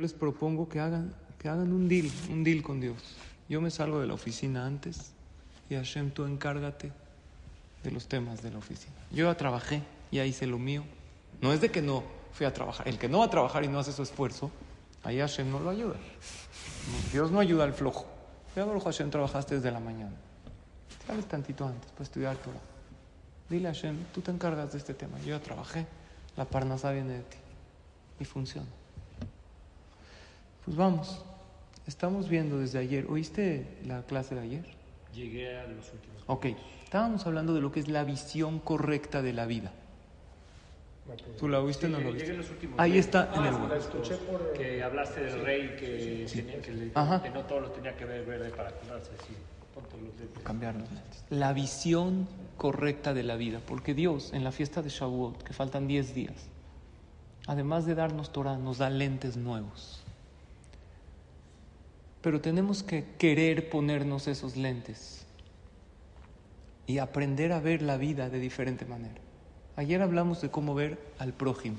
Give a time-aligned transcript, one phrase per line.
[0.00, 2.96] Les propongo que hagan, que hagan un deal, un deal con Dios.
[3.50, 5.12] Yo me salgo de la oficina antes
[5.68, 6.90] y Hashem, tú encárgate
[7.82, 8.94] de los temas de la oficina.
[9.10, 10.84] Yo ya trabajé, ya hice lo mío.
[11.42, 12.88] No es de que no fui a trabajar.
[12.88, 14.50] El que no va a trabajar y no hace su esfuerzo,
[15.04, 15.96] ahí Hashem no lo ayuda.
[17.12, 18.06] Dios no ayuda al flojo.
[18.56, 20.16] Ya, Baruch Hashem, trabajaste desde la mañana.
[21.06, 22.62] Sales tantito antes para estudiar Torah.
[23.50, 25.18] Dile a Hashem, tú te encargas de este tema.
[25.18, 25.86] Yo ya trabajé,
[26.38, 27.36] la parnasa viene de ti.
[28.18, 28.80] Y funciona.
[30.70, 31.24] Pues vamos.
[31.88, 33.06] Estamos viendo desde ayer.
[33.10, 34.64] ¿Oíste la clase de ayer?
[35.12, 36.22] Llegué a los últimos.
[36.28, 36.46] Ok.
[36.84, 39.72] Estábamos hablando de lo que es la visión correcta de la vida.
[41.40, 42.30] ¿Tú la oíste o no la Llegué oíste?
[42.30, 42.78] a los últimos.
[42.78, 43.06] Ahí días.
[43.06, 43.68] está en el Ah, web.
[43.70, 47.20] la escuché por que hablaste del rey que, tenía, que, le- Ajá.
[47.20, 49.10] que no todo lo tenía que ver verde para curarse.
[49.26, 49.34] Sí,
[49.74, 51.24] ponte los cambiar los lentes.
[51.30, 55.88] La visión correcta de la vida, porque Dios en la fiesta de Shavuot, que faltan
[55.88, 56.46] 10 días,
[57.48, 60.04] además de darnos Torah, nos da lentes nuevos.
[62.22, 65.24] Pero tenemos que querer ponernos esos lentes
[66.86, 69.20] y aprender a ver la vida de diferente manera.
[69.76, 71.78] Ayer hablamos de cómo ver al prójimo,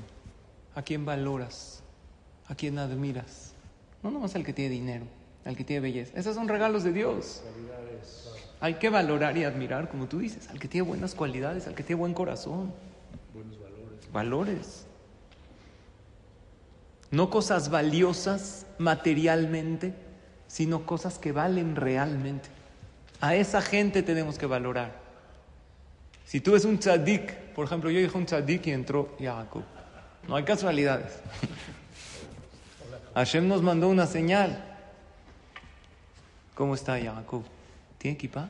[0.74, 1.84] a quién valoras,
[2.48, 3.54] a quién admiras.
[4.02, 5.06] No nomás al que tiene dinero,
[5.46, 6.18] al que tiene belleza.
[6.18, 7.44] Esos son regalos de Dios.
[8.60, 11.84] Hay que valorar y admirar, como tú dices, al que tiene buenas cualidades, al que
[11.84, 12.74] tiene buen corazón.
[13.34, 14.12] Buenos valores.
[14.12, 14.86] Valores.
[17.12, 19.94] No cosas valiosas materialmente,
[20.52, 22.50] sino cosas que valen realmente.
[23.22, 24.92] A esa gente tenemos que valorar.
[26.26, 29.64] Si tú eres un tzadik, por ejemplo, yo dije un tzadik y entró Jacob.
[30.28, 31.20] No hay casualidades.
[33.16, 34.62] Hashem nos mandó una señal.
[36.54, 37.44] ¿Cómo está Jacob?
[37.98, 38.50] ¿Tiene equipa?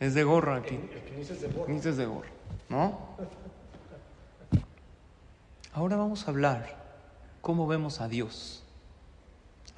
[0.00, 0.76] Es de gorra aquí.
[1.68, 2.28] Ni es de gorra,
[2.68, 2.98] ¿no?
[5.72, 6.76] Ahora vamos a hablar
[7.40, 8.64] cómo vemos a Dios.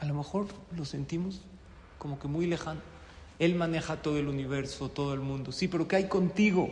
[0.02, 1.42] A lo mejor lo sentimos
[1.96, 2.80] como que muy lejano.
[3.38, 5.52] Él maneja todo el universo, todo el mundo.
[5.52, 6.70] Sí, pero ¿qué hay contigo?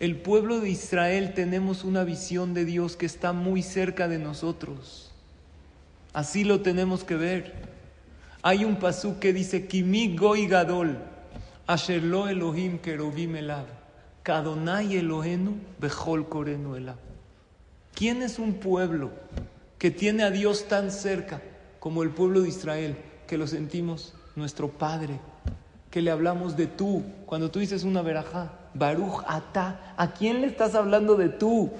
[0.00, 5.10] El pueblo de Israel tenemos una visión de Dios que está muy cerca de nosotros.
[6.12, 7.54] Así lo tenemos que ver.
[8.42, 10.98] Hay un pasú que dice, Kimi goy gadol,
[11.66, 13.64] asher lo Elohim kerubim elav,
[14.22, 16.98] kadonai Elohenu bechol korenu elav.
[17.94, 19.10] ¿Quién es un pueblo
[19.78, 21.40] que tiene a Dios tan cerca
[21.78, 22.96] como el pueblo de Israel,
[23.26, 25.20] que lo sentimos nuestro Padre,
[25.90, 27.04] que le hablamos de tú?
[27.26, 31.70] Cuando tú dices una verajá, Baruch Ata, ¿a quién le estás hablando de tú?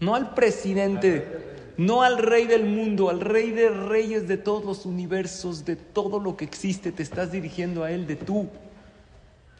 [0.00, 4.86] No al presidente, no al rey del mundo, al rey de reyes de todos los
[4.86, 8.48] universos, de todo lo que existe, te estás dirigiendo a él de tú.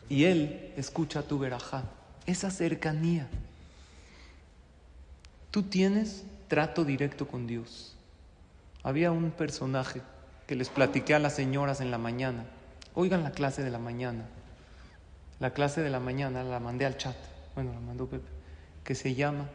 [0.09, 1.85] Y él escucha tu verajá,
[2.27, 3.29] esa cercanía.
[5.51, 7.95] Tú tienes trato directo con Dios.
[8.83, 10.01] Había un personaje
[10.47, 12.45] que les platiqué a las señoras en la mañana.
[12.95, 14.25] Oigan la clase de la mañana.
[15.41, 17.17] La clase de la mañana la mandé al chat.
[17.55, 18.29] Bueno, la mandó Pepe.
[18.83, 19.49] Que se llama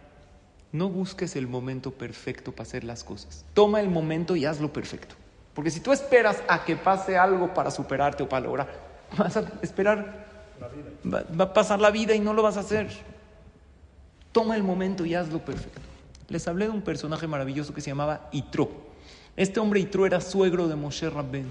[0.72, 3.44] No busques el momento perfecto para hacer las cosas.
[3.54, 5.16] Toma el momento y hazlo perfecto.
[5.56, 8.70] Porque si tú esperas a que pase algo para superarte o para lograr,
[9.18, 10.26] vas a esperar.
[11.12, 12.90] Va, va a pasar la vida y no lo vas a hacer.
[14.32, 15.93] Toma el momento y hazlo perfecto.
[16.30, 18.70] Les hablé de un personaje maravilloso que se llamaba Itro.
[19.36, 21.48] Este hombre Itro era suegro de Moshe Rabben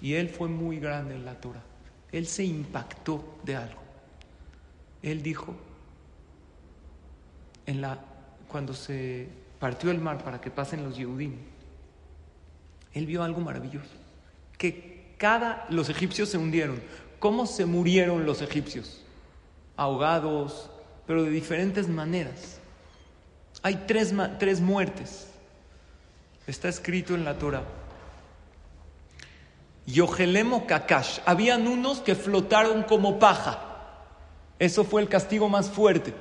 [0.00, 1.62] y él fue muy grande en la Torah.
[2.12, 3.80] Él se impactó de algo.
[5.02, 5.54] Él dijo,
[7.66, 7.98] en la,
[8.48, 11.34] cuando se partió el mar para que pasen los Yehudim,
[12.94, 13.90] él vio algo maravilloso,
[14.56, 16.80] que cada, los egipcios se hundieron.
[17.18, 19.02] ¿Cómo se murieron los egipcios?
[19.76, 20.70] Ahogados,
[21.06, 22.60] pero de diferentes maneras.
[23.62, 25.28] Hay tres, tres muertes.
[26.46, 27.62] Está escrito en la Torah.
[29.86, 31.20] Yohelemo Kakash.
[31.24, 33.60] Habían unos que flotaron como paja.
[34.58, 36.14] Eso fue el castigo más fuerte.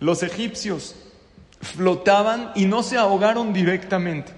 [0.00, 0.96] Los egipcios
[1.60, 4.32] flotaban y no se ahogaron directamente.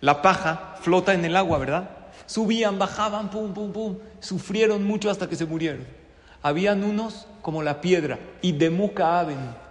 [0.00, 1.90] La paja flota en el agua, ¿verdad?
[2.26, 3.98] Subían, bajaban, pum, pum, pum.
[4.20, 5.86] Sufrieron mucho hasta que se murieron.
[6.42, 9.61] Habían unos como la piedra y de Muka Aben.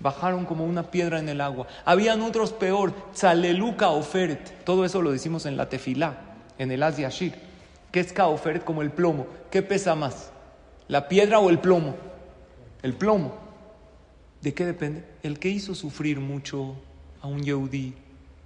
[0.00, 1.66] Bajaron como una piedra en el agua.
[1.84, 4.64] Habían otros peor, Tzaleluca Oferet.
[4.64, 6.18] Todo eso lo decimos en la tefilá,
[6.58, 7.34] en el Asia Shir.
[7.90, 8.64] ¿Qué es Kaoferet?
[8.64, 9.26] Como el plomo.
[9.50, 10.30] ¿Qué pesa más?
[10.88, 11.96] ¿La piedra o el plomo?
[12.82, 13.34] El plomo.
[14.42, 15.04] ¿De qué depende?
[15.22, 16.76] El que hizo sufrir mucho
[17.20, 17.94] a un Yehudí,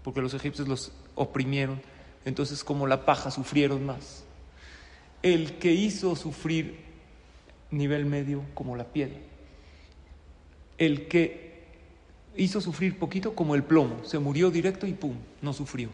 [0.03, 1.83] porque los egipcios los oprimieron,
[2.25, 4.25] entonces como la paja sufrieron más.
[5.23, 6.79] El que hizo sufrir
[7.71, 9.19] nivel medio como la piedra.
[10.81, 11.51] El que
[12.37, 15.91] hizo sufrir poquito como el plomo, se murió directo y pum, no sufrió.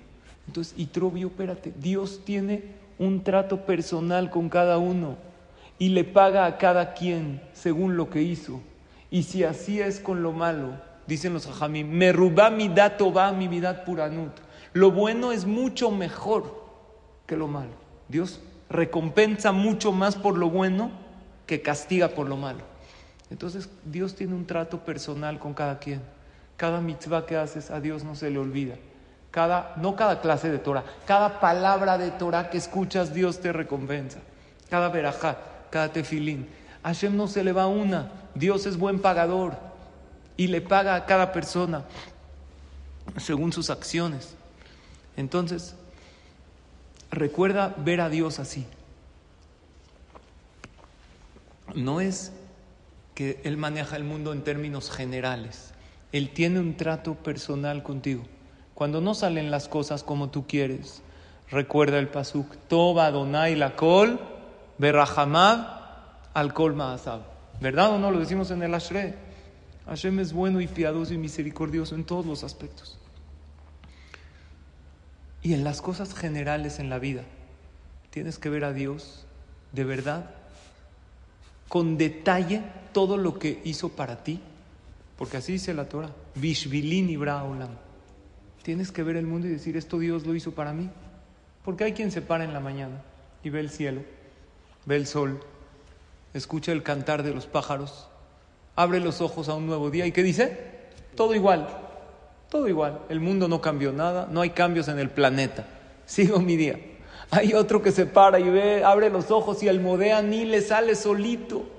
[0.46, 0.74] Entonces,
[1.12, 2.62] vio, espérate, Dios tiene
[2.98, 5.16] un trato personal con cada uno
[5.76, 8.60] y le paga a cada quien según lo que hizo.
[9.10, 13.32] Y si así es con lo malo, dicen los ajamim, me rubá mi dato va
[13.32, 14.32] mi midat puranut.
[14.72, 16.64] Lo bueno es mucho mejor
[17.26, 17.72] que lo malo.
[18.08, 18.40] Dios
[18.70, 20.92] recompensa mucho más por lo bueno
[21.46, 22.75] que castiga por lo malo.
[23.30, 26.00] Entonces Dios tiene un trato personal con cada quien.
[26.56, 28.76] Cada mitzvah que haces a Dios no se le olvida.
[29.30, 34.20] Cada, no cada clase de Torah, cada palabra de Torah que escuchas Dios te recompensa.
[34.70, 35.36] Cada verajá,
[35.70, 36.48] cada tefilín.
[36.82, 38.10] Hashem no se le va una.
[38.34, 39.54] Dios es buen pagador
[40.36, 41.84] y le paga a cada persona
[43.18, 44.34] según sus acciones.
[45.16, 45.74] Entonces,
[47.10, 48.66] recuerda ver a Dios así.
[51.74, 52.32] No es
[53.16, 55.72] que Él maneja el mundo en términos generales.
[56.12, 58.22] Él tiene un trato personal contigo.
[58.74, 61.02] Cuando no salen las cosas como tú quieres,
[61.50, 64.20] recuerda el pasuk, Toba Adonai la kol,
[64.76, 65.66] Berrahamad
[66.34, 67.22] al kol Maasab.
[67.58, 68.10] ¿Verdad o no?
[68.10, 69.14] Lo decimos en el Ashre.
[69.86, 72.98] Hashem es bueno y piadoso y misericordioso en todos los aspectos.
[75.40, 77.22] Y en las cosas generales en la vida,
[78.10, 79.24] tienes que ver a Dios
[79.72, 80.30] de verdad,
[81.68, 82.62] con detalle,
[82.96, 84.40] todo lo que hizo para ti,
[85.18, 87.18] porque así dice la Torah, Bishvilin y
[88.62, 90.88] Tienes que ver el mundo y decir, esto Dios lo hizo para mí.
[91.62, 93.02] Porque hay quien se para en la mañana
[93.44, 94.00] y ve el cielo,
[94.86, 95.40] ve el sol,
[96.32, 98.08] escucha el cantar de los pájaros,
[98.76, 100.58] abre los ojos a un nuevo día y ¿qué dice?
[101.16, 101.68] Todo igual,
[102.48, 103.02] todo igual.
[103.10, 105.66] El mundo no cambió nada, no hay cambios en el planeta.
[106.06, 106.80] Sigo mi día.
[107.30, 110.94] Hay otro que se para y ve, abre los ojos y almodea ni le sale
[110.94, 111.75] solito.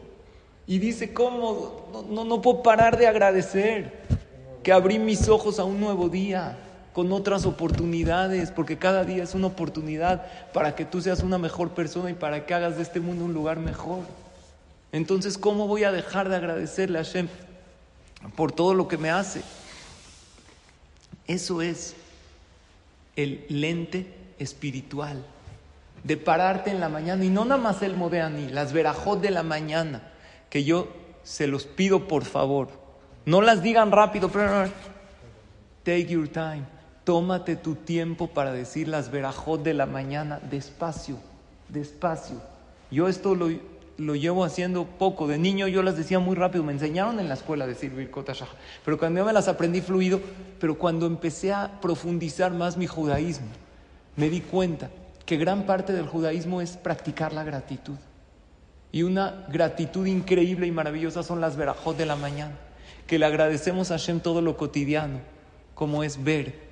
[0.67, 1.89] Y dice, ¿cómo?
[1.93, 4.05] No, no, no puedo parar de agradecer
[4.61, 6.57] que abrí mis ojos a un nuevo día
[6.93, 11.69] con otras oportunidades, porque cada día es una oportunidad para que tú seas una mejor
[11.69, 13.99] persona y para que hagas de este mundo un lugar mejor.
[14.91, 17.27] Entonces, ¿cómo voy a dejar de agradecerle a Hashem
[18.35, 19.41] por todo lo que me hace?
[21.27, 21.95] Eso es
[23.15, 25.23] el lente espiritual
[26.03, 29.43] de pararte en la mañana y no nada más el modeani, las verajot de la
[29.43, 30.01] mañana,
[30.49, 30.87] que yo
[31.23, 32.69] se los pido por favor.
[33.25, 34.69] No las digan rápido, pero
[35.83, 36.63] take your time.
[37.03, 41.17] Tómate tu tiempo para decir las verajot de la mañana despacio,
[41.69, 42.41] despacio.
[42.91, 43.49] Yo esto lo,
[43.97, 45.27] lo llevo haciendo poco.
[45.27, 46.63] De niño yo las decía muy rápido.
[46.63, 48.29] Me enseñaron en la escuela a decir Birkot
[48.85, 50.21] Pero cuando yo me las aprendí fluido,
[50.59, 53.47] pero cuando empecé a profundizar más mi judaísmo,
[54.15, 54.89] me di cuenta
[55.25, 57.95] que gran parte del judaísmo es practicar la gratitud.
[58.91, 62.55] Y una gratitud increíble y maravillosa son las verajot de la mañana,
[63.05, 65.19] que le agradecemos a Hashem todo lo cotidiano,
[65.75, 66.67] como es ver,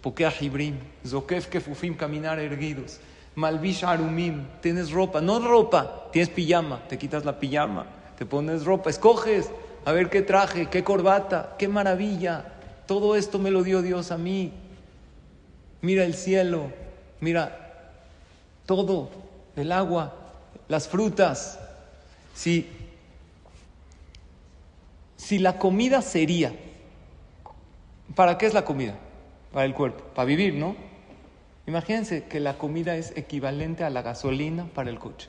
[0.00, 0.76] Pokea Hibrim,
[1.06, 3.00] Zokef Kefufim, caminar erguidos,
[3.34, 7.86] Malvish Arumim, tienes ropa, no ropa, tienes pijama, te quitas la pijama,
[8.16, 9.50] te pones ropa, escoges,
[9.84, 12.44] a ver qué traje, qué corbata, qué maravilla,
[12.86, 14.52] todo esto me lo dio Dios a mí.
[15.82, 16.72] Mira el cielo,
[17.20, 17.92] mira
[18.64, 19.10] todo,
[19.56, 20.25] el agua,
[20.68, 21.58] las frutas.
[22.34, 22.68] Si,
[25.16, 26.54] si la comida sería,
[28.14, 28.94] ¿para qué es la comida?
[29.52, 30.76] Para el cuerpo, para vivir, ¿no?
[31.66, 35.28] Imagínense que la comida es equivalente a la gasolina para el coche.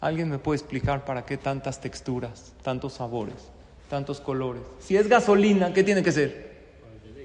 [0.00, 3.50] ¿Alguien me puede explicar para qué tantas texturas, tantos sabores,
[3.90, 4.62] tantos colores?
[4.80, 6.54] Si es gasolina, ¿qué tiene que ser?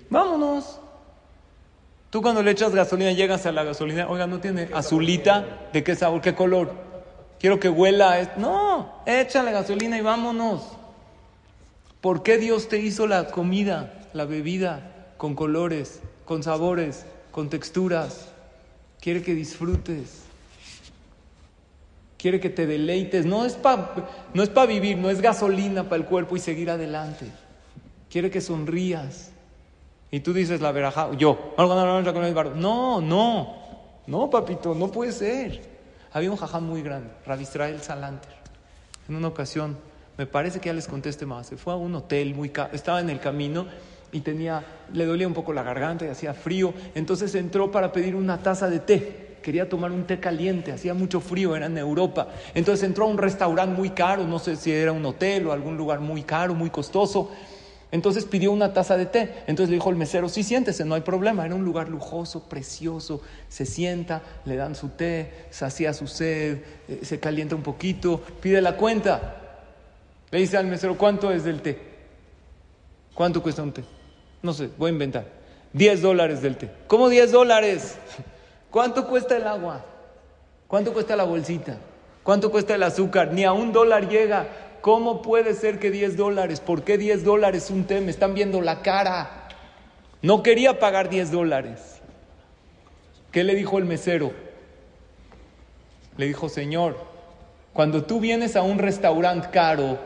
[0.09, 0.79] Vámonos.
[2.09, 5.95] Tú cuando le echas gasolina llegas a la gasolina, oiga, no tiene azulita, ¿de qué
[5.95, 6.73] sabor, qué color?
[7.39, 8.33] Quiero que huela.
[8.37, 10.63] No, échale gasolina y vámonos.
[12.01, 17.05] ¿Por qué Dios te hizo la comida, la bebida, con colores, con sabores?
[17.31, 18.27] con texturas,
[18.99, 20.23] quiere que disfrutes,
[22.17, 23.25] quiere que te deleites.
[23.25, 23.93] No es para
[24.33, 27.27] no es vivir, no es gasolina para el cuerpo y seguir adelante.
[28.09, 29.28] Quiere que sonrías.
[30.11, 31.53] Y tú dices la veraja, yo,
[32.55, 33.55] no, no,
[34.07, 35.61] no, papito, no puede ser.
[36.11, 38.33] Había un jajá muy grande, Rav Israel Salanter.
[39.07, 39.77] En una ocasión
[40.19, 41.47] Me parece que ya les conteste más.
[41.47, 43.67] Se fue a un hotel muy caro, estaba en el camino
[44.11, 46.73] y tenía, le dolía un poco la garganta y hacía frío.
[46.93, 49.37] Entonces entró para pedir una taza de té.
[49.41, 52.27] Quería tomar un té caliente, hacía mucho frío, era en Europa.
[52.53, 55.77] Entonces entró a un restaurante muy caro, no sé si era un hotel o algún
[55.77, 57.31] lugar muy caro, muy costoso.
[57.91, 59.43] Entonces pidió una taza de té.
[59.47, 61.45] Entonces le dijo el mesero, sí, siéntese, no hay problema.
[61.45, 63.21] Era un lugar lujoso, precioso.
[63.47, 68.61] Se sienta, le dan su té, hacía su sed, eh, se calienta un poquito, pide
[68.61, 69.35] la cuenta.
[70.29, 71.79] Le dice al mesero, ¿cuánto es del té?
[73.15, 73.83] ¿Cuánto cuesta un té?
[74.41, 75.25] No sé, voy a inventar.
[75.73, 76.69] 10 dólares del té.
[76.87, 77.97] ¿Cómo 10 dólares?
[78.69, 79.83] ¿Cuánto cuesta el agua?
[80.67, 81.77] ¿Cuánto cuesta la bolsita?
[82.23, 83.33] ¿Cuánto cuesta el azúcar?
[83.33, 84.47] Ni a un dólar llega.
[84.81, 86.59] ¿Cómo puede ser que 10 dólares?
[86.59, 88.01] ¿Por qué 10 dólares un té?
[88.01, 89.47] Me están viendo la cara.
[90.21, 92.01] No quería pagar 10 dólares.
[93.31, 94.31] ¿Qué le dijo el mesero?
[96.17, 96.97] Le dijo, Señor,
[97.73, 99.99] cuando tú vienes a un restaurante caro,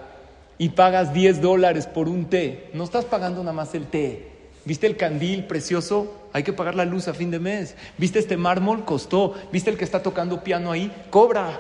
[0.57, 4.27] y pagas 10 dólares por un té, no estás pagando nada más el té.
[4.65, 6.29] ¿Viste el candil precioso?
[6.31, 7.75] Hay que pagar la luz a fin de mes.
[7.97, 8.85] ¿Viste este mármol?
[8.85, 9.33] Costó.
[9.51, 10.91] ¿Viste el que está tocando piano ahí?
[11.09, 11.59] Cobra.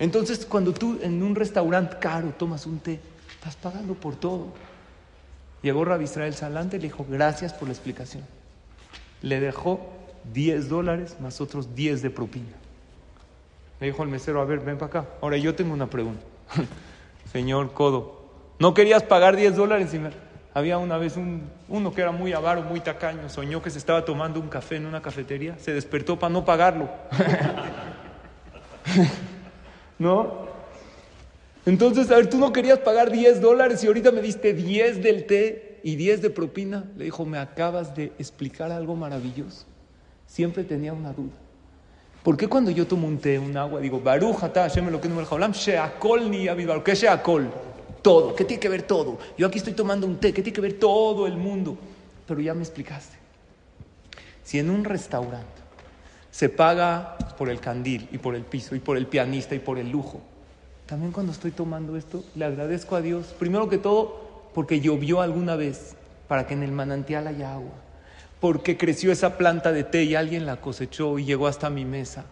[0.00, 2.98] Entonces, cuando tú en un restaurante caro tomas un té,
[3.34, 4.48] estás pagando por todo.
[5.62, 8.24] Llegó Rabbi Israel Salante y le dijo, gracias por la explicación.
[9.20, 9.92] Le dejó
[10.32, 12.56] 10 dólares más otros 10 de propina.
[13.78, 15.06] Le dijo al mesero, a ver, ven para acá.
[15.20, 16.24] Ahora yo tengo una pregunta.
[17.32, 18.24] señor Codo.
[18.58, 19.94] No querías pagar 10 dólares.
[20.54, 24.02] Había una vez un, uno que era muy avaro, muy tacaño, soñó que se estaba
[24.06, 26.88] tomando un café en una cafetería, se despertó para no pagarlo.
[30.00, 30.48] ¿No?
[31.66, 35.26] Entonces, a ver, tú no querías pagar 10 dólares y ahorita me diste 10 del
[35.26, 36.90] té y 10 de propina.
[36.96, 39.66] Le dijo, me acabas de explicar algo maravilloso.
[40.26, 41.34] Siempre tenía una duda.
[42.22, 45.08] ¿Por qué cuando yo tomo un té, un agua, digo, Baruch ata Hashem lo que
[45.08, 46.46] no me sheakol ni
[46.82, 47.50] ¿Qué es sheakol?
[48.00, 48.34] Todo.
[48.34, 49.18] ¿Qué tiene que ver todo?
[49.36, 51.76] Yo aquí estoy tomando un té, ¿qué tiene que ver todo el mundo?
[52.26, 53.16] Pero ya me explicaste.
[54.42, 55.60] Si en un restaurante
[56.30, 59.78] se paga por el candil y por el piso y por el pianista y por
[59.78, 60.20] el lujo,
[60.86, 65.56] también cuando estoy tomando esto, le agradezco a Dios, primero que todo, porque llovió alguna
[65.56, 65.94] vez
[66.26, 67.72] para que en el manantial haya agua
[68.40, 72.24] porque creció esa planta de té y alguien la cosechó y llegó hasta mi mesa.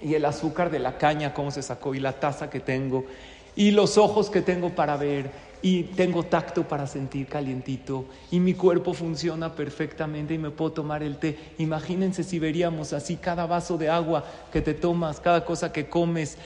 [0.00, 3.04] Y el azúcar de la caña, cómo se sacó, y la taza que tengo,
[3.56, 5.30] y los ojos que tengo para ver,
[5.62, 11.02] y tengo tacto para sentir calientito, y mi cuerpo funciona perfectamente y me puedo tomar
[11.02, 11.38] el té.
[11.58, 16.38] Imagínense si veríamos así cada vaso de agua que te tomas, cada cosa que comes.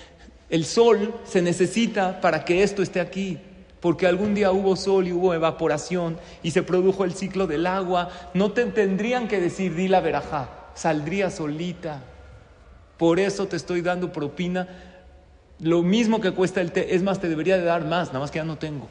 [0.50, 3.38] El sol se necesita para que esto esté aquí
[3.84, 8.08] porque algún día hubo sol y hubo evaporación y se produjo el ciclo del agua,
[8.32, 12.02] no te tendrían que decir di la verajá, saldría solita.
[12.96, 14.68] Por eso te estoy dando propina,
[15.60, 18.30] lo mismo que cuesta el té, es más, te debería de dar más, nada más
[18.30, 18.88] que ya no tengo.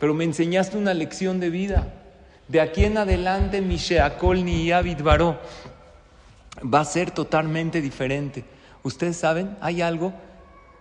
[0.00, 1.86] Pero me enseñaste una lección de vida.
[2.48, 5.38] De aquí en adelante mi Sheakol ni Yavid Baró
[6.62, 8.44] va a ser totalmente diferente.
[8.82, 10.12] Ustedes saben, hay algo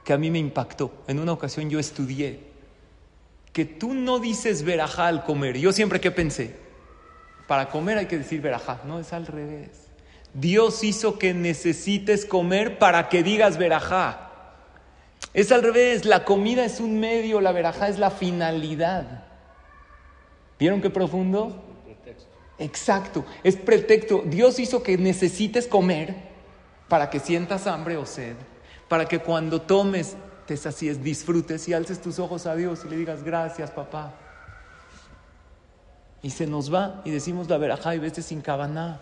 [0.04, 0.92] que a mí me impactó.
[1.08, 2.50] En una ocasión yo estudié
[3.54, 5.58] que tú no dices verajá al comer.
[5.58, 6.56] Yo siempre que pensé,
[7.48, 9.70] para comer hay que decir verajá, no es al revés.
[10.34, 14.29] Dios hizo que necesites comer para que digas verajá.
[15.34, 19.24] Es al revés, la comida es un medio, la verajá es la finalidad.
[20.58, 21.64] ¿Vieron qué profundo?
[22.58, 24.24] Exacto, es pretexto.
[24.26, 26.16] Dios hizo que necesites comer
[26.90, 28.36] para que sientas hambre o sed,
[28.90, 30.18] para que cuando tomes
[30.54, 34.14] es disfrutes y alces tus ojos a Dios y le digas gracias papá.
[36.22, 39.00] Y se nos va y decimos la verajá y veces sin cabana,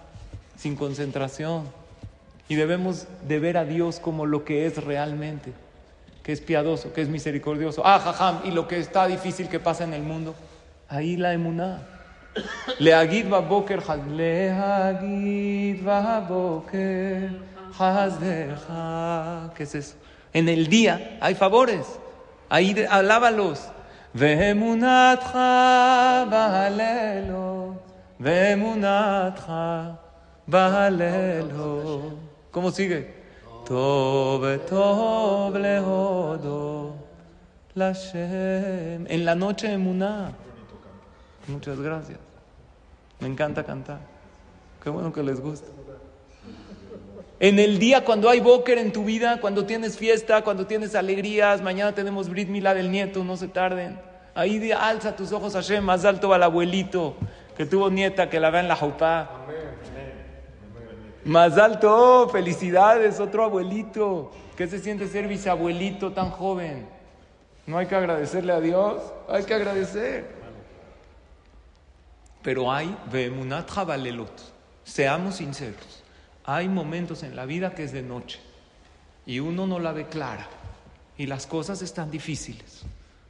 [0.57, 1.63] sin concentración.
[2.49, 5.53] Y debemos de ver a Dios como lo que es realmente,
[6.27, 7.81] que es piadoso, que es misericordioso.
[7.85, 10.35] Ah, jajam, y lo que está difícil que pasa en el mundo.
[10.89, 11.87] Ahí la emuná.
[12.79, 13.81] Le agid boker
[14.11, 15.81] le agid
[16.27, 17.31] boker
[19.55, 19.95] ¿Qué es eso?
[20.33, 21.97] En el día hay favores.
[22.49, 23.69] Ahí alábalos.
[24.13, 25.31] Vemunatcha
[26.29, 27.79] bahalelo.
[28.19, 29.97] Vemunatcha
[30.45, 32.17] bahalelo.
[32.51, 33.16] ¿Cómo sigue?
[39.09, 40.31] En la noche de Muná.
[41.47, 42.19] Muchas gracias.
[43.19, 43.99] Me encanta cantar.
[44.83, 45.67] Qué bueno que les gusta.
[47.39, 51.61] En el día cuando hay boker en tu vida, cuando tienes fiesta, cuando tienes alegrías,
[51.61, 53.99] mañana tenemos Brit Milá del nieto, no se tarden.
[54.33, 57.15] Ahí alza tus ojos a Hashem, más alto al abuelito
[57.57, 59.29] que tuvo nieta que la vea en la jaupá.
[61.27, 64.31] Más alto, oh, felicidades, otro abuelito.
[64.55, 66.87] ¿Qué se siente ser bisabuelito tan joven?
[67.65, 70.25] No hay que agradecerle a Dios, hay que agradecer.
[72.41, 74.31] Pero hay veemunat jabalelot.
[74.85, 76.01] Seamos sinceros.
[76.45, 78.39] Hay momentos en la vida que es de noche
[79.25, 80.47] y uno no la ve clara
[81.17, 82.83] y las cosas están difíciles.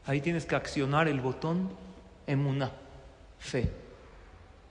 [0.06, 1.72] Ahí tienes que accionar el botón
[2.28, 2.72] emuná,
[3.40, 3.72] fe.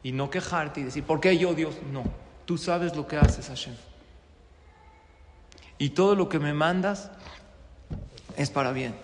[0.05, 1.75] Y no quejarte y decir, ¿por qué yo, Dios?
[1.91, 2.05] No,
[2.47, 3.75] tú sabes lo que haces, Hashem.
[5.79, 7.11] Y todo lo que me mandas
[8.37, 8.95] es para bien.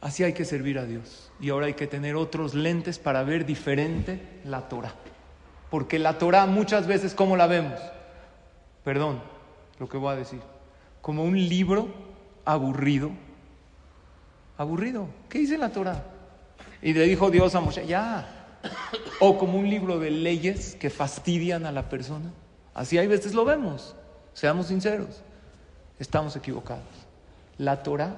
[0.00, 1.30] Así hay que servir a Dios.
[1.40, 4.94] Y ahora hay que tener otros lentes para ver diferente la Torah.
[5.70, 7.78] Porque la Torah muchas veces, ¿cómo la vemos?
[8.84, 9.20] Perdón,
[9.78, 10.40] lo que voy a decir.
[11.02, 11.88] Como un libro
[12.44, 13.10] aburrido.
[14.58, 15.08] Aburrido.
[15.28, 16.04] ¿Qué dice la Torah?
[16.82, 18.58] Y le dijo Dios a Moshe, ya.
[19.18, 22.30] O como un libro de leyes que fastidian a la persona.
[22.74, 23.94] Así hay veces lo vemos.
[24.34, 25.22] Seamos sinceros.
[25.98, 26.84] Estamos equivocados.
[27.58, 28.16] La Torah,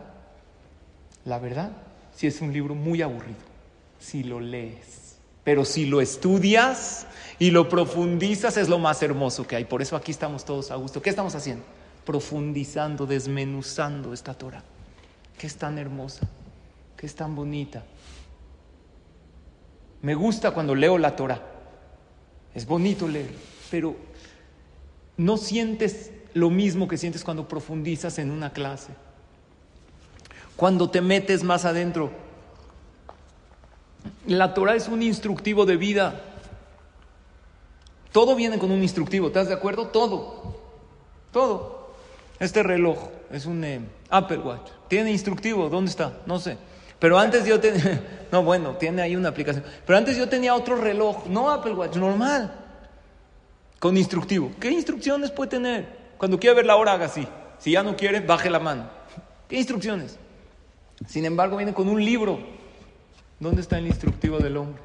[1.25, 1.71] la verdad,
[2.15, 3.39] si es un libro muy aburrido.
[4.01, 5.17] Si lo lees.
[5.45, 7.07] Pero si lo estudias
[7.39, 9.65] y lo profundizas es lo más hermoso que hay.
[9.65, 11.01] Por eso aquí estamos todos a gusto.
[11.01, 11.65] ¿Qué estamos haciendo?
[12.05, 14.65] Profundizando, desmenuzando esta Torah.
[15.39, 16.29] Que es tan hermosa,
[16.97, 17.85] que es tan bonita.
[20.03, 21.43] Me gusta cuando leo la Torah.
[22.55, 23.31] Es bonito leer,
[23.71, 23.97] pero
[25.17, 28.93] no sientes lo mismo que sientes cuando profundizas en una clase.
[30.57, 32.11] Cuando te metes más adentro.
[34.27, 36.23] La Torah es un instructivo de vida.
[38.13, 39.89] Todo viene con un instructivo, ¿estás de acuerdo?
[39.89, 40.61] Todo.
[41.33, 41.91] Todo.
[42.41, 42.99] Este reloj
[43.31, 44.71] es un eh, Apple Watch.
[44.89, 46.21] Tiene instructivo, ¿dónde está?
[46.27, 46.57] No sé.
[46.99, 48.03] Pero antes yo tenía,
[48.33, 49.65] no bueno, tiene ahí una aplicación.
[49.87, 52.53] Pero antes yo tenía otro reloj, no Apple Watch, normal,
[53.79, 54.51] con instructivo.
[54.59, 55.99] ¿Qué instrucciones puede tener?
[56.19, 57.27] Cuando quiere ver la hora, haga así.
[57.59, 58.89] Si ya no quiere, baje la mano.
[59.49, 60.19] ¿Qué instrucciones?
[61.07, 62.39] Sin embargo, viene con un libro.
[63.39, 64.83] ¿Dónde está el instructivo del hombre?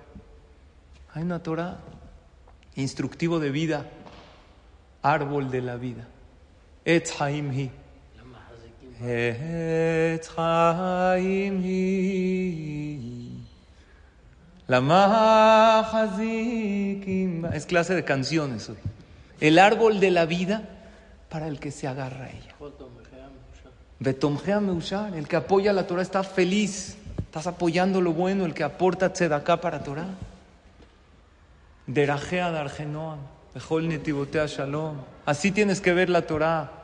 [1.13, 1.79] Hay una Torah
[2.75, 3.90] instructivo de vida,
[5.01, 6.07] árbol de la vida.
[6.85, 7.72] Etz Haim Hi.
[17.53, 18.77] Es clase de canciones hoy.
[19.42, 20.70] El árbol de la vida
[21.27, 22.55] para el que se agarra a ella.
[25.18, 26.96] El que apoya la Torah está feliz.
[27.18, 30.07] Estás apoyando lo bueno, el que aporta tzedakah para Torah.
[31.87, 32.51] Derajea
[34.48, 34.96] shalom.
[35.25, 36.82] Así tienes que ver la Torah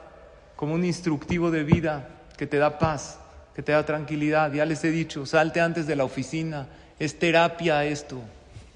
[0.60, 3.18] como un instructivo de vida que te da paz,
[3.56, 4.52] que te da tranquilidad.
[4.52, 6.68] Ya les he dicho, salte antes de la oficina.
[7.00, 8.20] Es terapia esto.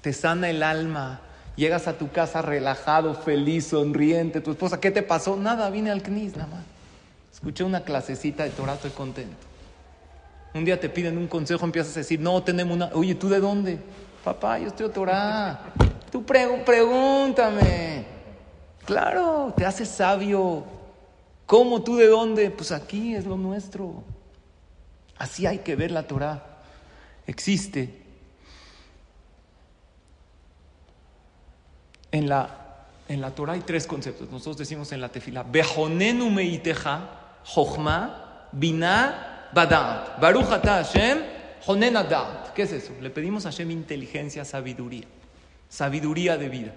[0.00, 1.20] Te sana el alma.
[1.56, 4.40] Llegas a tu casa relajado, feliz, sonriente.
[4.40, 5.36] Tu esposa, ¿qué te pasó?
[5.36, 6.64] Nada, vine al CNIS nada más.
[7.30, 9.36] Escuché una clasecita de Torah, estoy contento.
[10.54, 12.92] Un día te piden un consejo, empiezas a decir, no, tenemos una.
[12.94, 13.78] Oye, ¿tú de dónde?
[14.24, 15.60] Papá, yo estoy a Torah.
[16.10, 18.06] Tú pregúntame.
[18.86, 20.73] Claro, te haces sabio.
[21.46, 22.50] ¿Cómo tú de dónde?
[22.50, 24.02] Pues aquí es lo nuestro.
[25.18, 26.60] Así hay que ver la Torah.
[27.26, 28.02] Existe.
[32.12, 34.30] En la, en la Torah hay tres conceptos.
[34.30, 40.20] Nosotros decimos en la tefila, Bejonenu meiteja, Jochma, Binah, Badat.
[40.20, 41.18] Baruch Hashem,
[41.64, 41.96] Jonen
[42.54, 42.92] ¿Qué es eso?
[43.00, 45.06] Le pedimos a Hashem inteligencia, sabiduría
[45.74, 46.72] sabiduría de vida.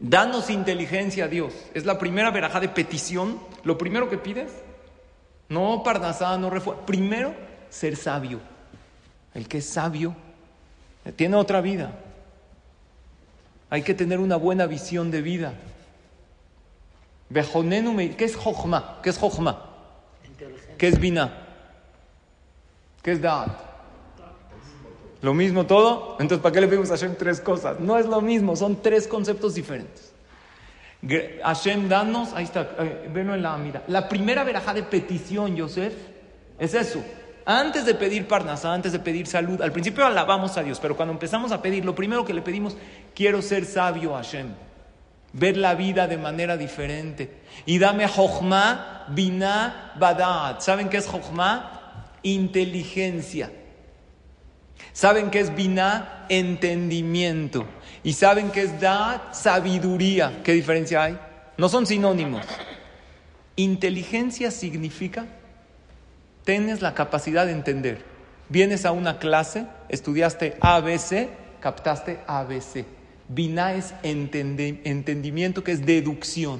[0.00, 1.52] Danos inteligencia a Dios.
[1.74, 3.40] Es la primera veraja de petición.
[3.64, 4.52] Lo primero que pides,
[5.48, 6.86] no parnasada, no refuerzo.
[6.86, 7.34] Primero,
[7.68, 8.40] ser sabio.
[9.34, 10.14] El que es sabio
[11.16, 11.98] tiene otra vida.
[13.70, 15.54] Hay que tener una buena visión de vida.
[17.32, 19.00] ¿Qué es Jochma?
[19.02, 19.64] ¿Qué es Jochma?
[20.78, 21.46] ¿Qué es Bina?
[23.02, 23.67] ¿Qué es Da'at?
[25.20, 26.16] ¿Lo mismo todo?
[26.20, 27.80] Entonces, ¿para qué le pedimos a Hashem tres cosas?
[27.80, 30.12] No es lo mismo, son tres conceptos diferentes.
[31.42, 33.82] Hashem, danos, ahí está, eh, venlo en la mira.
[33.88, 35.94] La primera veraja de petición, Yosef,
[36.58, 37.02] es eso.
[37.44, 41.12] Antes de pedir parnasa, antes de pedir salud, al principio alabamos a Dios, pero cuando
[41.12, 42.76] empezamos a pedir, lo primero que le pedimos,
[43.14, 44.48] quiero ser sabio, Hashem.
[45.32, 47.42] Ver la vida de manera diferente.
[47.64, 50.60] Y dame jochma, bina, badat.
[50.60, 52.04] ¿Saben qué es jochma?
[52.22, 53.50] Inteligencia.
[54.98, 57.64] Saben que es bina, entendimiento.
[58.02, 60.40] Y saben que es da, sabiduría.
[60.42, 61.16] ¿Qué diferencia hay?
[61.56, 62.44] No son sinónimos.
[63.54, 65.26] Inteligencia significa,
[66.42, 68.04] tienes la capacidad de entender.
[68.48, 71.28] Vienes a una clase, estudiaste ABC,
[71.60, 72.84] captaste ABC.
[73.28, 76.58] Bina es entendimiento, que es deducción.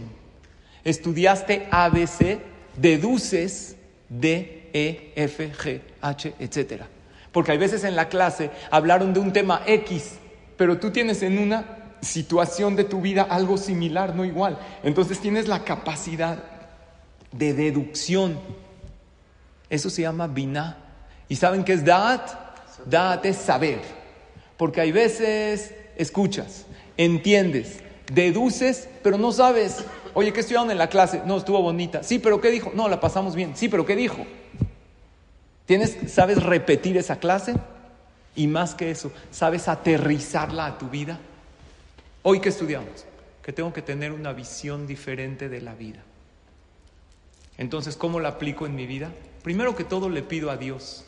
[0.84, 2.38] Estudiaste ABC,
[2.76, 3.74] deduces
[4.08, 6.84] de D, E, F, G, H, etc.
[7.32, 10.14] Porque hay veces en la clase hablaron de un tema X,
[10.56, 14.58] pero tú tienes en una situación de tu vida algo similar, no igual.
[14.82, 16.42] Entonces tienes la capacidad
[17.32, 18.38] de deducción.
[19.68, 20.78] Eso se llama biná.
[21.28, 22.30] ¿Y saben qué es Da'at?
[22.86, 23.80] Da'at es saber.
[24.56, 26.64] Porque hay veces escuchas,
[26.96, 27.80] entiendes,
[28.12, 29.84] deduces, pero no sabes.
[30.14, 31.22] Oye, ¿qué estudiaron en la clase?
[31.26, 32.02] No, estuvo bonita.
[32.02, 32.72] Sí, pero ¿qué dijo?
[32.74, 33.52] No, la pasamos bien.
[33.54, 34.26] Sí, pero ¿qué dijo?
[35.68, 37.54] ¿Tienes, ¿Sabes repetir esa clase?
[38.34, 41.20] Y más que eso, ¿sabes aterrizarla a tu vida?
[42.22, 43.04] Hoy que estudiamos,
[43.42, 45.98] que tengo que tener una visión diferente de la vida.
[47.58, 49.10] Entonces, ¿cómo la aplico en mi vida?
[49.42, 51.04] Primero que todo le pido a Dios,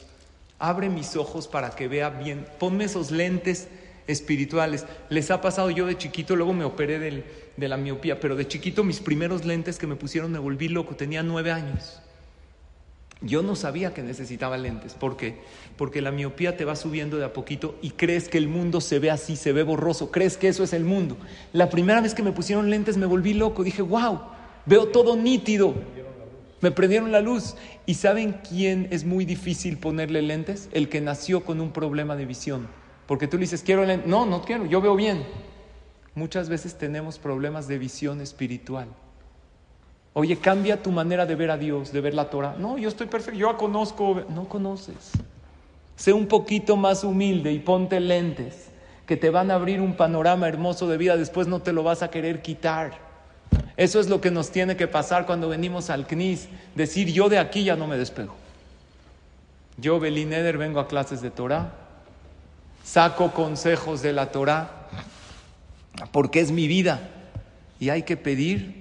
[0.58, 3.66] abre mis ojos para que vea bien, ponme esos lentes
[4.08, 4.84] espirituales.
[5.08, 8.84] Les ha pasado yo de chiquito, luego me operé de la miopía, pero de chiquito
[8.84, 12.02] mis primeros lentes que me pusieron me volví loco, tenía nueve años.
[13.22, 14.94] Yo no sabía que necesitaba lentes.
[14.94, 15.40] ¿Por qué?
[15.76, 18.98] Porque la miopía te va subiendo de a poquito y crees que el mundo se
[18.98, 21.18] ve así, se ve borroso, crees que eso es el mundo.
[21.52, 24.20] La primera vez que me pusieron lentes me volví loco, dije, wow,
[24.64, 25.74] veo todo nítido.
[26.62, 27.56] Me prendieron la luz.
[27.84, 30.68] ¿Y saben quién es muy difícil ponerle lentes?
[30.72, 32.68] El que nació con un problema de visión.
[33.06, 34.08] Porque tú le dices, quiero lentes.
[34.08, 35.24] No, no quiero, yo veo bien.
[36.14, 38.88] Muchas veces tenemos problemas de visión espiritual.
[40.12, 42.56] Oye, cambia tu manera de ver a Dios, de ver la Torah.
[42.58, 44.24] No, yo estoy perfecto, yo conozco.
[44.28, 45.12] No conoces.
[45.96, 48.70] Sé un poquito más humilde y ponte lentes
[49.06, 51.16] que te van a abrir un panorama hermoso de vida.
[51.16, 52.92] Después no te lo vas a querer quitar.
[53.76, 56.48] Eso es lo que nos tiene que pasar cuando venimos al CNIS.
[56.74, 58.34] Decir, yo de aquí ya no me despego.
[59.78, 61.72] Yo, Belineder, vengo a clases de Torah.
[62.84, 64.88] Saco consejos de la Torah
[66.12, 67.10] porque es mi vida.
[67.78, 68.79] Y hay que pedir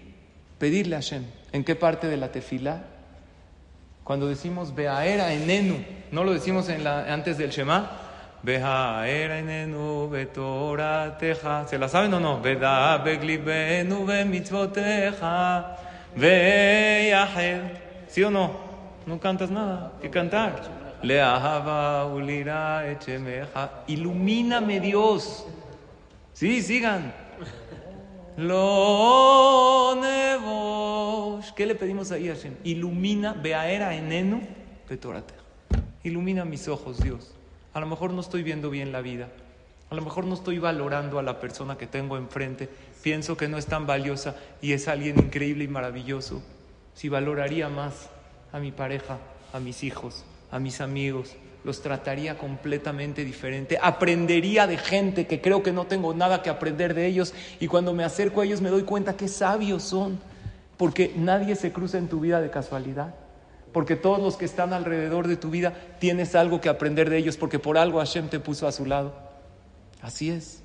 [0.59, 1.23] pedirle a Hashem.
[1.51, 2.83] ¿En qué parte de la tefila?
[4.03, 5.77] Cuando decimos Beaera enenu,
[6.11, 7.89] no lo decimos antes del Shema.
[8.43, 11.67] Beaera enenu betorateja.
[11.67, 12.41] ¿Se la saben o no?
[12.41, 15.77] Veda beglibenu bemitzvoteja.
[16.15, 18.05] Veyaher.
[18.07, 18.51] ¿Sí o no?
[19.05, 19.93] No cantas nada.
[20.01, 20.61] ¿Qué cantar?
[21.01, 23.83] Leahava ulira echemeja.
[23.87, 25.45] Ilumíname Dios.
[26.33, 27.13] Sí, sigan.
[28.39, 29.29] Lo.
[31.59, 32.55] ¿Qué le pedimos a Hashem?
[32.63, 34.39] Ilumina, beaera enenu,
[34.87, 35.33] petorate.
[36.03, 37.33] Ilumina mis ojos, Dios.
[37.73, 39.27] A lo mejor no estoy viendo bien la vida.
[39.89, 42.69] A lo mejor no estoy valorando a la persona que tengo enfrente.
[43.03, 46.41] Pienso que no es tan valiosa y es alguien increíble y maravilloso.
[46.93, 48.09] Si valoraría más
[48.53, 49.17] a mi pareja,
[49.51, 53.77] a mis hijos, a mis amigos, los trataría completamente diferente.
[53.81, 57.93] Aprendería de gente que creo que no tengo nada que aprender de ellos y cuando
[57.93, 60.19] me acerco a ellos me doy cuenta que sabios son,
[60.77, 63.13] porque nadie se cruza en tu vida de casualidad,
[63.73, 67.37] porque todos los que están alrededor de tu vida tienes algo que aprender de ellos,
[67.37, 69.13] porque por algo Hashem te puso a su lado.
[70.01, 70.63] Así es.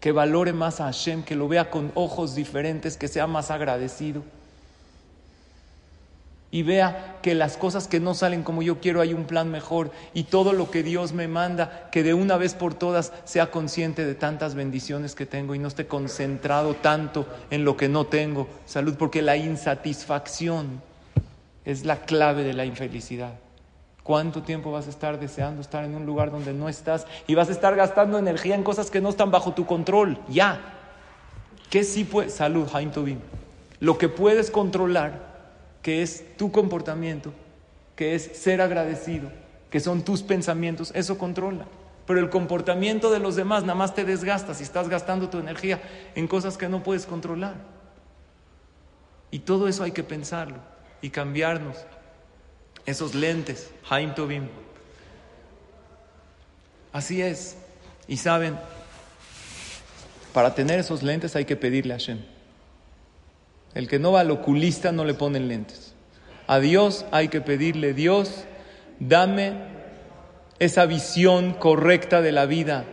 [0.00, 4.22] Que valore más a Hashem, que lo vea con ojos diferentes, que sea más agradecido
[6.50, 9.90] y vea que las cosas que no salen como yo quiero hay un plan mejor
[10.14, 14.04] y todo lo que Dios me manda, que de una vez por todas sea consciente
[14.04, 18.48] de tantas bendiciones que tengo y no esté concentrado tanto en lo que no tengo.
[18.64, 20.80] Salud, porque la insatisfacción
[21.64, 23.34] es la clave de la infelicidad.
[24.04, 27.48] ¿Cuánto tiempo vas a estar deseando estar en un lugar donde no estás y vas
[27.48, 30.16] a estar gastando energía en cosas que no están bajo tu control?
[30.28, 30.60] Ya.
[31.70, 32.30] ¿Qué sí puede?
[32.30, 33.20] Salud, Jaim Tobin.
[33.80, 35.25] Lo que puedes controlar
[35.86, 37.32] que es tu comportamiento,
[37.94, 39.30] que es ser agradecido,
[39.70, 41.64] que son tus pensamientos, eso controla.
[42.08, 45.80] Pero el comportamiento de los demás nada más te desgasta si estás gastando tu energía
[46.16, 47.54] en cosas que no puedes controlar.
[49.30, 50.56] Y todo eso hay que pensarlo
[51.02, 51.76] y cambiarnos.
[52.84, 54.48] Esos lentes, Haim Tobim.
[56.92, 57.58] Así es.
[58.08, 58.58] Y saben,
[60.32, 62.35] para tener esos lentes hay que pedirle a Hashem.
[63.76, 65.92] El que no va al oculista no le ponen lentes.
[66.46, 68.44] A Dios hay que pedirle, Dios,
[69.00, 69.52] dame
[70.58, 72.86] esa visión correcta de la vida.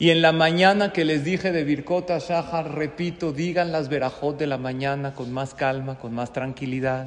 [0.00, 4.48] Y en la mañana que les dije de Birkota Shahar, repito, digan las verajot de
[4.48, 7.06] la mañana con más calma, con más tranquilidad.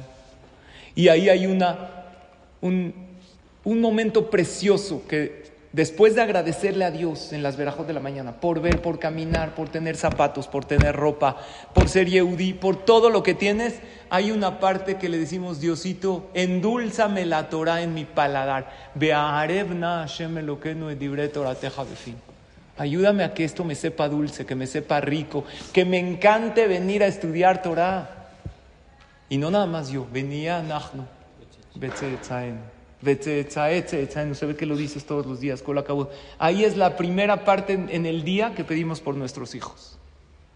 [0.94, 2.06] Y ahí hay una,
[2.62, 2.94] un,
[3.62, 8.40] un momento precioso que después de agradecerle a Dios en las verajos de la mañana,
[8.40, 11.36] por ver, por caminar, por tener zapatos, por tener ropa,
[11.74, 16.30] por ser Yehudi, por todo lo que tienes, hay una parte que le decimos, Diosito,
[16.34, 18.70] endúlzame la Torah en mi paladar.
[22.78, 27.02] Ayúdame a que esto me sepa dulce, que me sepa rico, que me encante venir
[27.02, 28.28] a estudiar Torah.
[29.28, 31.04] Y no nada más yo, venía Nahnu.
[33.02, 35.62] Se ve que lo dices todos los días,
[36.38, 39.98] Ahí es la primera parte en el día que pedimos por nuestros hijos.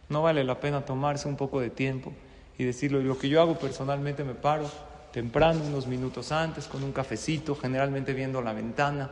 [0.09, 2.13] No vale la pena tomarse un poco de tiempo
[2.59, 3.01] y decirlo.
[3.01, 4.71] Lo que yo hago personalmente me paro
[5.13, 9.11] temprano, unos minutos antes, con un cafecito, generalmente viendo la ventana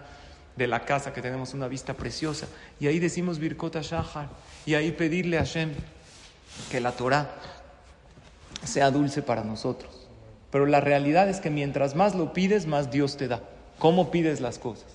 [0.57, 2.49] de la casa que tenemos una vista preciosa.
[2.81, 4.29] Y ahí decimos Birkota Shahar
[4.67, 5.73] y ahí pedirle a Hashem
[6.71, 7.31] que la Torah
[8.65, 10.00] sea dulce para nosotros.
[10.51, 13.41] Pero la realidad es que mientras más lo pides, más Dios te da.
[13.79, 14.89] ¿Cómo pides las cosas?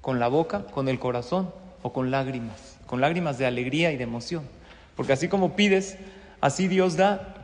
[0.00, 2.78] ¿Con la boca, con el corazón o con lágrimas?
[2.86, 4.42] Con lágrimas de alegría y de emoción.
[4.96, 5.96] Porque así como pides,
[6.40, 7.34] así Dios da.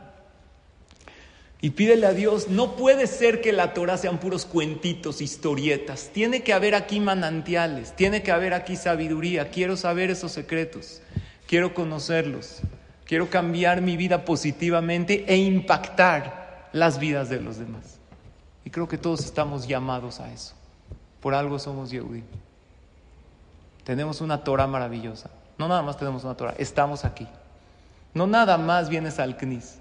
[1.61, 6.09] Y pídele a Dios, no puede ser que la Torah sean puros cuentitos, historietas.
[6.13, 9.49] Tiene que haber aquí manantiales, tiene que haber aquí sabiduría.
[9.49, 11.01] Quiero saber esos secretos,
[11.47, 12.59] quiero conocerlos,
[13.05, 16.44] quiero cambiar mi vida positivamente e impactar
[16.75, 17.99] las vidas de los demás.
[18.65, 20.55] Y creo que todos estamos llamados a eso.
[21.21, 22.21] Por algo somos Yehudi.
[23.85, 25.29] Tenemos una Torah maravillosa.
[25.57, 27.29] No nada más tenemos una Torah, estamos aquí.
[28.13, 29.75] No nada más vienes al CNIS,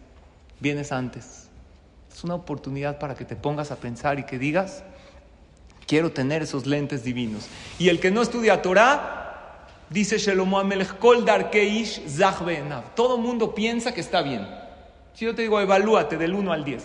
[0.60, 1.48] vienes antes.
[2.12, 4.84] Es una oportunidad para que te pongas a pensar y que digas,
[5.88, 7.48] quiero tener esos lentes divinos.
[7.76, 12.02] Y el que no estudia Torah, dice Shelomo Amelech, Kol Darkeish
[12.94, 14.62] Todo mundo piensa que está bien.
[15.14, 16.84] Si yo te digo, evalúate del 1 al 10,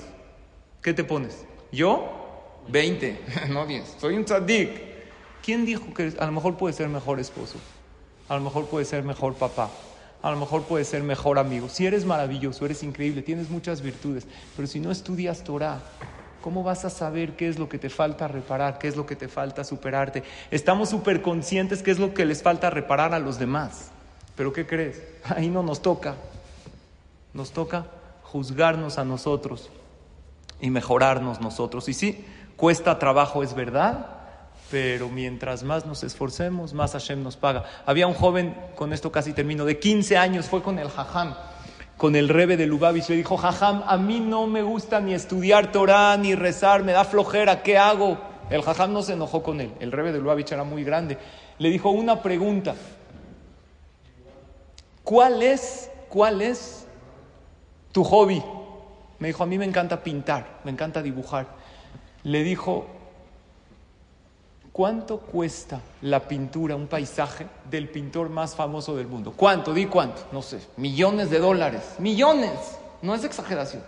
[0.81, 1.45] ¿qué te pones?
[1.71, 2.61] ¿Yo?
[2.67, 3.95] 20, no 10.
[3.99, 4.89] Soy un tzaddik.
[5.43, 7.57] ¿Quién dijo que a lo mejor puede ser mejor esposo?
[8.27, 9.69] A lo mejor puede ser mejor papá
[10.21, 11.69] a lo mejor puedes ser mejor amigo.
[11.69, 15.79] Si eres maravilloso, eres increíble, tienes muchas virtudes, pero si no estudias Torah,
[16.41, 19.15] ¿cómo vas a saber qué es lo que te falta reparar, qué es lo que
[19.15, 20.23] te falta superarte?
[20.51, 23.91] Estamos súper conscientes qué es lo que les falta reparar a los demás,
[24.35, 25.01] pero ¿qué crees?
[25.23, 26.15] Ahí no nos toca.
[27.33, 27.85] Nos toca
[28.31, 29.69] juzgarnos a nosotros
[30.61, 31.89] y mejorarnos nosotros.
[31.89, 34.17] Y sí, cuesta trabajo, es verdad,
[34.69, 37.63] pero mientras más nos esforcemos, más Hashem nos paga.
[37.85, 41.33] Había un joven, con esto casi termino, de 15 años, fue con el Jajam,
[41.97, 45.71] con el Rebe de Lubavitch, le dijo, Jajam, a mí no me gusta ni estudiar
[45.71, 48.19] Torah, ni rezar, me da flojera, ¿qué hago?
[48.49, 51.17] El Jajam no se enojó con él, el Rebe de Lubavitch era muy grande.
[51.57, 52.75] Le dijo una pregunta,
[55.03, 56.78] ¿cuál es, cuál es
[57.91, 58.43] tu hobby?
[59.19, 61.47] Me dijo, a mí me encanta pintar, me encanta dibujar.
[62.23, 62.87] Le dijo,
[64.79, 69.33] ¿Cuánto cuesta la pintura, un paisaje del pintor más famoso del mundo?
[69.35, 69.73] ¿Cuánto?
[69.73, 70.21] Di cuánto.
[70.31, 71.95] No sé, millones de dólares.
[71.99, 72.77] Millones.
[73.01, 73.83] No es exageración.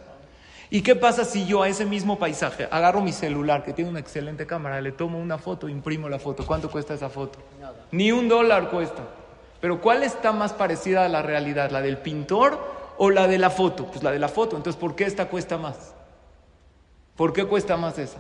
[0.70, 4.02] ¿Y qué pasa si yo a ese mismo paisaje agarro mi celular, que tiene una
[4.02, 6.46] excelente cámara, le tomo una foto, imprimo la foto?
[6.46, 7.40] ¿Cuánto cuesta esa foto?
[7.92, 9.04] Ni un dólar cuesta.
[9.62, 11.72] Pero ¿cuál está más parecida a la realidad?
[11.72, 12.60] ¿La del pintor
[13.04, 13.88] o la de la foto?
[13.88, 14.56] Pues la de la foto.
[14.56, 15.96] Entonces, ¿por qué esta cuesta más?
[17.16, 18.20] ¿Por qué cuesta más esa?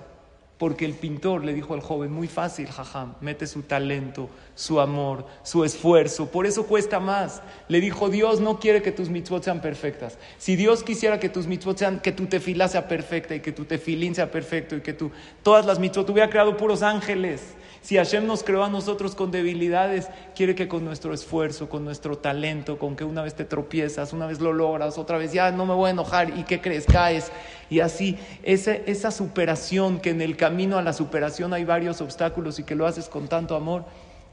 [0.61, 5.25] Porque el pintor le dijo al joven, muy fácil, jajam, mete su talento, su amor,
[5.41, 7.41] su esfuerzo, por eso cuesta más.
[7.67, 10.19] Le dijo, Dios no quiere que tus mitzvot sean perfectas.
[10.37, 13.65] Si Dios quisiera que tus mitzvot sean, que tu tefilá sea perfecta y que tu
[13.65, 15.09] tefilín sea perfecto y que tú,
[15.41, 17.55] todas las mitzvot, hubiera creado puros ángeles.
[17.81, 22.19] Si Hashem nos creó a nosotros con debilidades, quiere que con nuestro esfuerzo, con nuestro
[22.19, 25.65] talento, con que una vez te tropiezas, una vez lo logras, otra vez ya no
[25.65, 27.31] me voy a enojar y que crees, caes.
[27.71, 32.65] Y así, esa, superación, que en el camino a la superación hay varios obstáculos y
[32.65, 33.85] que lo haces con tanto amor,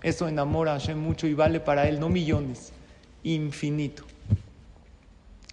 [0.03, 2.72] eso enamora a Hashem mucho y vale para él, no millones,
[3.22, 4.03] infinito.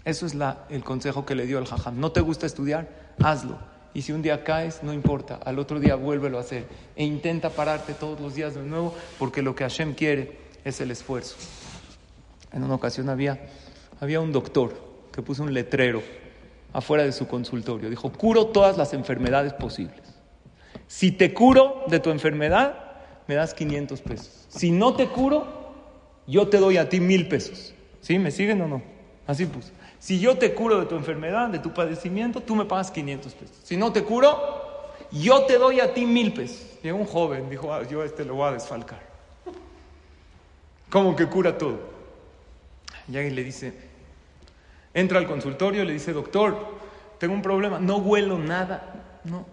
[0.03, 1.99] Eso es la, el consejo que le dio el Jajam.
[1.99, 2.89] ¿No te gusta estudiar?
[3.21, 3.59] Hazlo
[3.93, 6.65] y si un día caes, no importa, al otro día vuélvelo a hacer.
[6.95, 10.89] E intenta pararte todos los días de nuevo, porque lo que Hashem quiere es el
[10.89, 11.35] esfuerzo.
[12.51, 13.47] En una ocasión había,
[13.99, 14.73] había un doctor
[15.11, 16.01] que puso un letrero
[16.75, 17.89] afuera de su consultorio.
[17.89, 20.01] Dijo, curo todas las enfermedades posibles.
[20.87, 22.75] Si te curo de tu enfermedad,
[23.27, 24.45] me das 500 pesos.
[24.49, 25.47] Si no te curo,
[26.27, 27.73] yo te doy a ti mil pesos.
[28.01, 28.19] ¿Sí?
[28.19, 28.83] ¿Me siguen o no?
[29.25, 29.69] Así puso.
[29.99, 33.57] Si yo te curo de tu enfermedad, de tu padecimiento, tú me pagas 500 pesos.
[33.63, 36.77] Si no te curo, yo te doy a ti mil pesos.
[36.83, 39.01] Y un joven dijo, ah, yo este lo voy a desfalcar.
[40.89, 41.79] ¿Cómo que cura todo?
[43.09, 43.73] Y alguien le dice,
[44.95, 46.57] entra al consultorio y le dice, doctor,
[47.19, 49.45] tengo un problema, no huelo nada, no.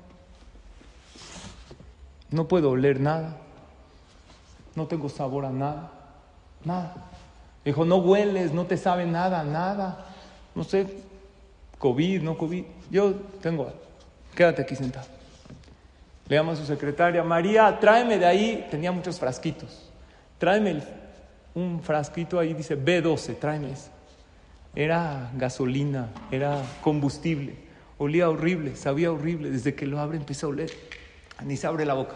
[2.31, 3.37] No puedo oler nada,
[4.74, 5.90] no tengo sabor a nada,
[6.64, 6.94] nada.
[7.62, 10.07] Dijo, no hueles, no te sabe nada, nada
[10.55, 10.87] no sé,
[11.78, 13.72] COVID, no COVID, yo tengo,
[14.35, 15.07] quédate aquí sentado.
[16.28, 19.90] Le llama a su secretaria, María, tráeme de ahí, tenía muchos frasquitos,
[20.38, 20.83] tráeme
[21.55, 23.90] un frasquito ahí, dice B12, tráeme eso.
[24.74, 27.54] Era gasolina, era combustible.
[27.98, 29.50] Olía horrible, sabía horrible.
[29.50, 30.70] Desde que lo abre empieza a oler.
[31.44, 32.14] Ni se abre la boca.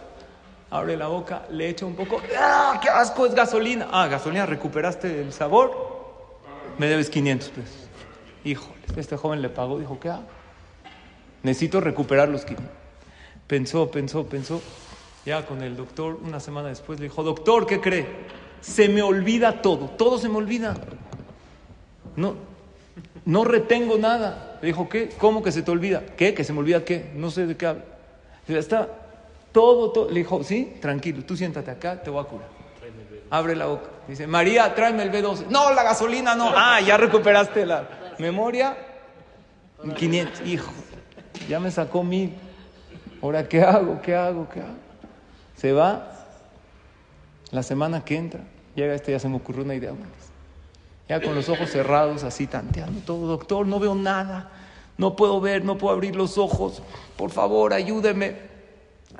[0.70, 2.20] Abre la boca, le echa un poco.
[2.38, 3.26] ¡Ah, qué asco!
[3.26, 3.88] Es gasolina.
[3.92, 5.70] Ah, gasolina, ¿recuperaste el sabor?
[6.78, 7.88] Me debes 500 pesos.
[8.44, 9.78] Híjole, este joven le pagó.
[9.78, 10.24] Dijo, ¿qué hago?
[11.42, 12.74] Necesito recuperar los 500.
[13.46, 14.60] Pensó, pensó, pensó.
[15.24, 18.06] Ya con el doctor, una semana después, le dijo, doctor, ¿qué cree?
[18.60, 20.76] Se me olvida todo, todo se me olvida.
[22.16, 22.34] No,
[23.24, 24.58] no retengo nada.
[24.62, 25.10] Le dijo, ¿qué?
[25.18, 26.02] ¿Cómo que se te olvida?
[26.16, 26.34] ¿Qué?
[26.34, 27.10] ¿Que se me olvida qué?
[27.14, 27.84] No sé de qué habla.
[28.48, 28.88] Ya está,
[29.52, 30.08] todo, todo.
[30.08, 32.48] Le dijo, sí, tranquilo, tú siéntate acá, te voy a curar.
[33.30, 33.88] Abre la boca.
[34.06, 35.46] Dice, María, tráeme el B12.
[35.48, 36.52] No, la gasolina no.
[36.54, 38.76] Ah, ya recuperaste la memoria.
[39.96, 40.46] 500.
[40.46, 40.72] Hijo,
[41.48, 42.34] ya me sacó mil.
[43.20, 44.00] Ahora, ¿qué hago?
[44.00, 44.48] ¿Qué hago?
[44.48, 44.76] ¿Qué hago?
[45.56, 46.12] Se va.
[47.50, 48.40] La semana que entra,
[48.74, 49.92] llega este, ya se me ocurrió una idea.
[51.08, 53.26] Ya con los ojos cerrados, así tanteando todo.
[53.26, 54.50] Doctor, no veo nada.
[54.98, 56.82] No puedo ver, no puedo abrir los ojos.
[57.16, 58.36] Por favor, ayúdeme.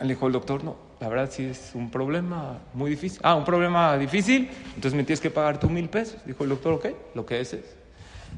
[0.01, 3.21] Le dijo el doctor, no, la verdad sí es un problema muy difícil.
[3.23, 6.17] Ah, un problema difícil, entonces me tienes que pagar tú mil pesos.
[6.25, 7.77] Dijo el doctor, ok, lo que es es.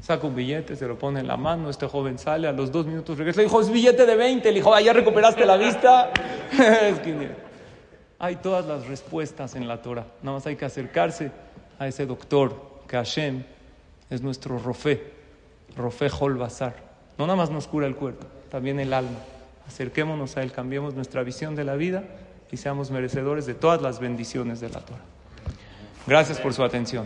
[0.01, 2.85] Saca un billete, se lo pone en la mano, este joven sale, a los dos
[2.85, 6.11] minutos regresa, le dijo, es billete de 20, le dijo, ah, ya recuperaste la vista.
[8.19, 11.31] hay todas las respuestas en la Torah, nada más hay que acercarse
[11.77, 13.43] a ese doctor, que Hashem
[14.09, 15.13] es nuestro Rofé,
[15.77, 16.75] Rofé Holbazar.
[17.17, 19.19] No nada más nos cura el cuerpo, también el alma.
[19.67, 22.03] Acerquémonos a Él, cambiemos nuestra visión de la vida
[22.51, 25.03] y seamos merecedores de todas las bendiciones de la Torah.
[26.07, 27.05] Gracias por su atención.